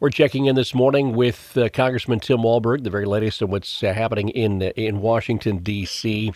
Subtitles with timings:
[0.00, 3.84] We're checking in this morning with uh, Congressman Tim Walberg, the very latest on what's
[3.84, 6.32] uh, happening in uh, in Washington D.C.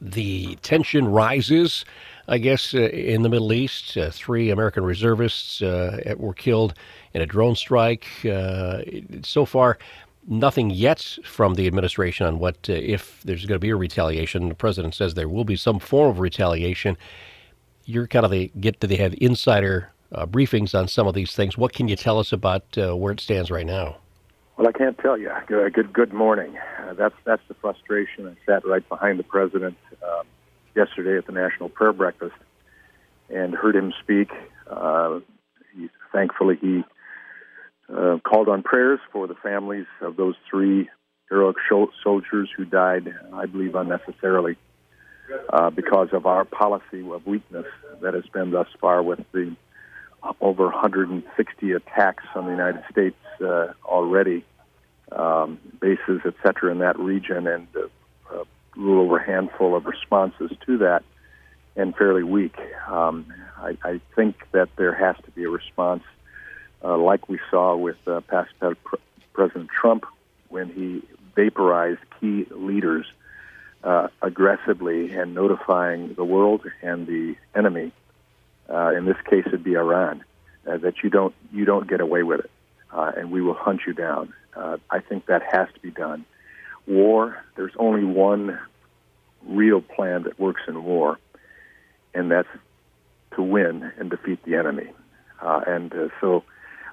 [0.00, 1.84] The tension rises,
[2.28, 3.94] I guess, uh, in the Middle East.
[3.98, 6.72] Uh, three American reservists uh, were killed
[7.12, 8.06] in a drone strike.
[8.22, 9.76] so far,
[10.26, 14.48] nothing yet from the administration on what if there's going to be a retaliation.
[14.48, 16.96] The president says there will be some form of retaliation.
[17.84, 21.34] You're kind of the get to they have insider uh, briefings on some of these
[21.34, 21.56] things.
[21.56, 23.96] What can you tell us about uh, where it stands right now?
[24.56, 25.30] Well, I can't tell you.
[25.46, 26.56] Good, good, good morning.
[26.80, 28.28] Uh, that's that's the frustration.
[28.28, 30.26] I sat right behind the president um,
[30.76, 32.34] yesterday at the National Prayer Breakfast
[33.30, 34.30] and heard him speak.
[34.70, 35.20] Uh,
[35.74, 36.84] he, thankfully, he
[37.88, 40.90] uh, called on prayers for the families of those three
[41.30, 41.56] heroic
[42.02, 44.56] soldiers who died, I believe, unnecessarily
[45.50, 47.66] uh, because of our policy of weakness
[48.02, 49.56] that has been thus far with the
[50.40, 54.44] over 160 attacks on the United States uh, already,
[55.10, 57.88] um, bases, et cetera, in that region, and uh,
[58.38, 58.44] a
[58.76, 61.02] little over a handful of responses to that,
[61.76, 62.56] and fairly weak.
[62.88, 66.02] Um, I, I think that there has to be a response,
[66.84, 68.50] uh, like we saw with uh, past
[69.32, 70.04] President Trump
[70.48, 71.02] when he
[71.34, 73.06] vaporized key leaders
[73.82, 77.92] uh, aggressively and notifying the world and the enemy
[78.68, 80.24] uh, in this case it'd be Iran,
[80.66, 82.50] uh, that you don't you don't get away with it,
[82.92, 84.32] uh, and we will hunt you down.
[84.54, 86.24] Uh, I think that has to be done.
[86.86, 88.58] War, there's only one
[89.46, 91.18] real plan that works in war,
[92.14, 92.48] and that's
[93.36, 94.90] to win and defeat the enemy.
[95.40, 96.44] Uh, and uh, so,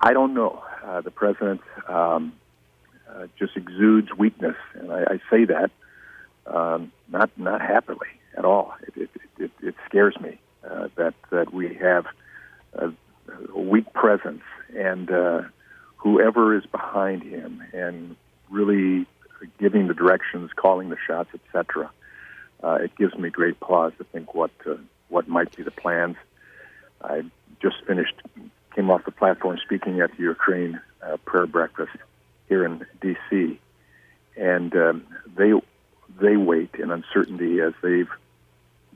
[0.00, 0.62] I don't know.
[1.04, 2.32] The president um,
[3.38, 5.70] just exudes weakness, and I, I say that
[6.46, 8.74] um, not not happily at all.
[8.82, 12.06] It, it, it, it scares me uh, that that we have
[12.74, 12.92] a,
[13.54, 14.42] a weak presence,
[14.76, 15.42] and uh,
[15.96, 18.16] whoever is behind him and
[18.50, 19.06] really
[19.58, 21.90] giving the directions, calling the shots, etc.
[22.62, 24.74] Uh, it gives me great pause to think what uh,
[25.08, 26.16] what might be the plans.
[27.02, 27.22] I
[27.60, 28.14] just finished,
[28.74, 31.92] came off the platform speaking at the Ukraine uh, prayer breakfast
[32.48, 33.60] here in D.C.,
[34.36, 35.06] and um,
[35.36, 35.52] they
[36.20, 38.10] they wait in uncertainty as they've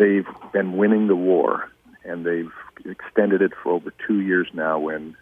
[0.00, 1.70] they've been winning the war,
[2.04, 2.52] and they've
[2.86, 4.78] extended it for over two years now.
[4.78, 5.14] When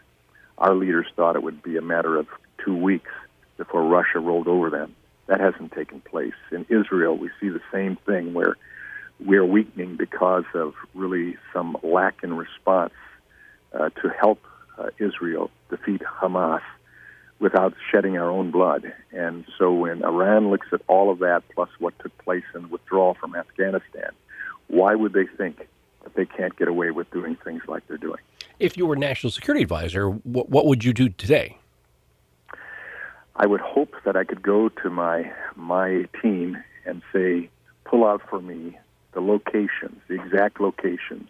[0.57, 2.29] our leaders thought it would be a matter of
[2.65, 3.11] two weeks
[3.57, 4.95] before Russia rolled over them,
[5.27, 6.39] that hasn't taken place.
[6.53, 8.57] In Israel, we see the same thing where
[9.19, 12.95] we're weakening because of really some lack in response
[13.73, 14.41] uh, to help
[14.79, 16.63] uh, Israel defeat Hamas
[17.41, 18.93] without shedding our own blood.
[19.13, 23.15] And so when Iran looks at all of that, plus what took place in withdrawal
[23.15, 24.13] from Afghanistan,
[24.69, 25.69] why would they think
[26.05, 28.21] that they can't get away with doing things like they're doing?
[28.59, 31.59] If you were national security advisor, what, what would you do today?
[33.37, 37.51] I would hope that I could go to my my team and say,
[37.85, 38.77] pull out for me
[39.13, 41.29] the locations, the exact locations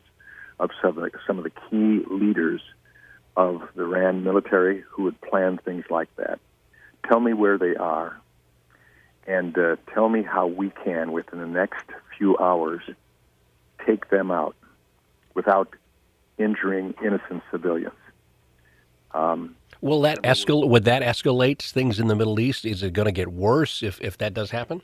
[0.59, 2.63] of some of the, some of the key leaders
[3.37, 6.41] of the Iranian military who would plan things like that.
[7.07, 8.21] Tell me where they are,
[9.27, 11.85] and uh, tell me how we can, within the next
[12.17, 12.83] few hours,
[13.87, 14.57] take them out
[15.35, 15.75] without
[16.39, 17.95] injuring innocent civilians.
[19.13, 20.69] Um, Will that escalate?
[20.69, 22.65] Would that escalate things in the Middle East?
[22.65, 24.83] Is it going to get worse if, if that does happen?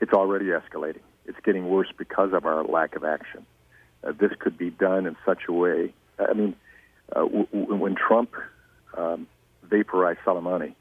[0.00, 1.00] It's already escalating.
[1.26, 3.46] It's getting worse because of our lack of action.
[4.04, 5.94] Uh, this could be done in such a way.
[6.18, 6.54] I mean,
[7.14, 8.34] uh, w- w- when Trump
[8.96, 9.26] um,
[9.64, 10.74] vaporized Soleimani,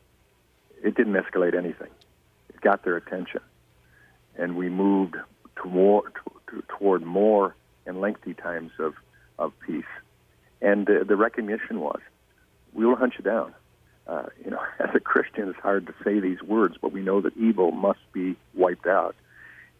[0.83, 1.89] it didn't escalate anything.
[2.50, 3.41] It got their attention,
[4.35, 5.16] and we moved
[5.62, 6.03] to more,
[6.56, 7.56] to, toward more
[7.86, 8.96] and lengthy times of,
[9.38, 9.84] of peace.
[10.62, 12.00] And uh, the recognition was,
[12.74, 13.54] we will hunt you down.
[14.08, 17.22] Uh, you know, as a Christian, it's hard to say these words, but we know
[17.22, 19.16] that evil must be wiped out.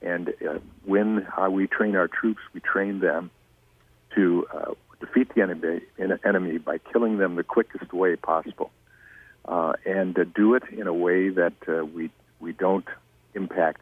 [0.02, 3.32] And uh, when uh, we train our troops, we train them
[4.14, 5.82] to uh, defeat the enemy,
[6.24, 8.72] enemy by killing them the quickest way possible,
[9.46, 12.88] uh, and uh, do it in a way that uh, we we don't
[13.34, 13.82] impact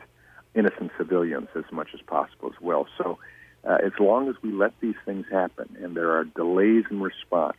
[0.55, 2.87] innocent civilians as much as possible as well.
[2.97, 3.17] So,
[3.65, 7.57] uh, as long as we let these things happen and there are delays in response,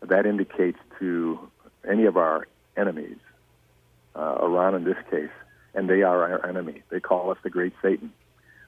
[0.00, 1.38] that indicates to
[1.88, 2.46] any of our
[2.76, 3.18] enemies,
[4.14, 5.30] uh, Iran in this case,
[5.74, 6.82] and they are our enemy.
[6.88, 8.12] They call us the Great Satan.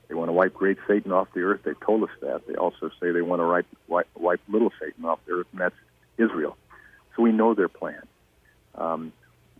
[0.08, 1.60] They want to wipe Great Satan off the earth.
[1.64, 2.46] They've told us that.
[2.46, 5.60] They also say they want to wipe, wipe, wipe Little Satan off the earth, and
[5.60, 5.74] that's
[6.18, 6.56] Israel.
[7.14, 8.02] So we know their plan.
[8.74, 9.12] Um,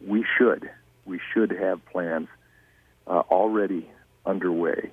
[0.06, 0.70] we should
[1.06, 2.28] we should have plans
[3.06, 3.88] uh, already
[4.25, 4.91] underway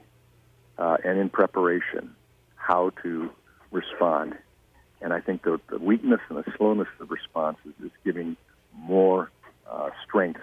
[0.78, 2.16] uh, and in preparation
[2.56, 3.30] how to
[3.72, 4.36] respond
[5.02, 8.38] And I think the, the weakness and the slowness of responses is giving
[8.74, 9.32] more
[9.70, 10.40] uh, strength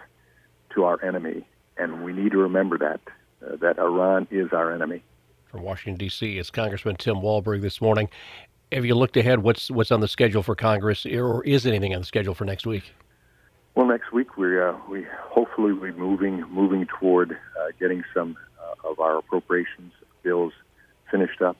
[0.75, 1.46] to our enemy.
[1.78, 3.00] And we need to remember that,
[3.44, 5.02] uh, that Iran is our enemy.
[5.46, 8.11] From Washington, D.C., it's Congressman Tim Walberg this morning.
[8.70, 9.40] Have you looked ahead?
[9.40, 12.66] What's what's on the schedule for Congress, or is anything on the schedule for next
[12.66, 12.84] week?
[13.75, 17.37] Well, next week we uh, we hopefully we moving moving toward uh,
[17.78, 20.52] getting some uh, of our appropriations bills
[21.11, 21.56] finished up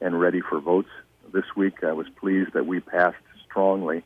[0.00, 0.88] and ready for votes.
[1.32, 4.04] This week I was pleased that we passed strongly.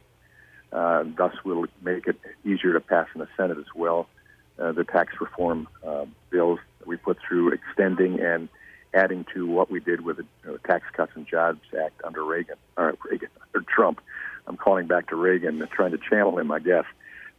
[0.72, 4.08] Uh, thus, will make it easier to pass in the Senate as well.
[4.58, 8.48] Uh, the tax reform uh, bills that we put through, extending and
[8.94, 12.94] adding to what we did with the Tax Cuts and Jobs Act under Reagan, or
[13.04, 14.00] Reagan, or Trump.
[14.46, 16.84] I'm calling back to Reagan, trying to channel him, I guess.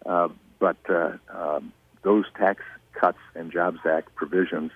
[0.05, 0.29] Uh,
[0.59, 1.73] but uh, um,
[2.03, 2.61] those Tax
[2.94, 4.71] Cuts and Jobs Act provisions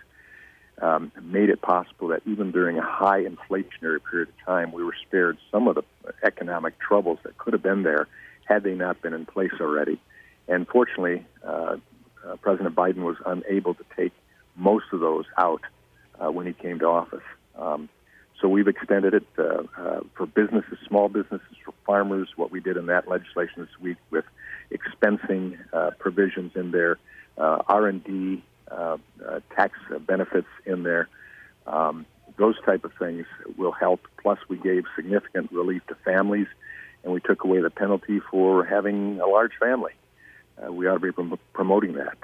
[0.82, 4.96] um, made it possible that even during a high inflationary period of time, we were
[5.08, 5.84] spared some of the
[6.24, 8.08] economic troubles that could have been there
[8.46, 10.00] had they not been in place already.
[10.48, 11.78] And fortunately, uh,
[12.26, 14.14] uh, President Biden was unable to take
[14.56, 15.62] most of those out
[16.20, 17.24] uh, when he came to office.
[17.58, 17.90] Um,
[18.40, 22.30] so we've extended it for businesses, small businesses, for farmers.
[22.36, 24.26] What we did in that legislation this week with
[25.02, 26.98] expensing uh, provisions in there,
[27.38, 28.98] uh, R and D uh,
[29.28, 31.08] uh, tax benefits in there.
[31.66, 32.06] Um,
[32.38, 33.26] those type of things
[33.58, 34.02] will help.
[34.22, 36.48] Plus, we gave significant relief to families,
[37.04, 39.94] and we took away the penalty for having a large family.
[40.70, 42.18] we ought to be prom- promoting that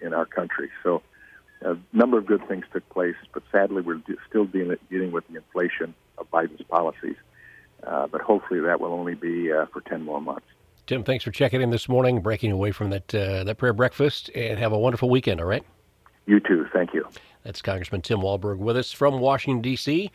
[0.00, 0.70] in our country.
[0.82, 1.02] So
[1.62, 5.36] a number of good things took place, but sadly, we're still dealing, dealing with the
[5.36, 7.16] inflation of Biden's policies.
[7.82, 10.46] Uh, but hopefully, that will only be uh, for 10 more months.
[10.86, 14.30] Tim, thanks for checking in this morning, breaking away from that uh, that prayer breakfast,
[14.34, 15.40] and have a wonderful weekend.
[15.40, 15.64] All right.
[16.26, 16.66] You too.
[16.72, 17.06] Thank you.
[17.42, 20.10] That's Congressman Tim Walberg with us from Washington D.C.